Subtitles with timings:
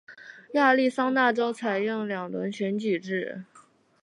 [0.53, 3.43] 亚利桑那州采用两轮选举制。